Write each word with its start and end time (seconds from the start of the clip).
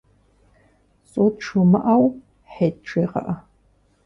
Цӏут 1.09 1.35
жымыӏэу, 1.45 2.05
Хьет 2.51 2.75
жегъыӏэ! 2.89 3.35